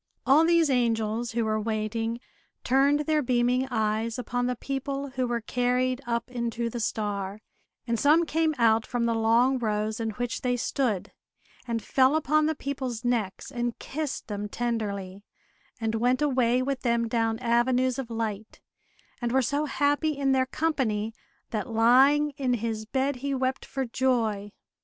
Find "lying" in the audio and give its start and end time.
21.69-22.31